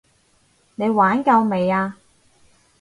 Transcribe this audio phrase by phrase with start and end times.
[0.73, 1.97] 你玩夠未啊？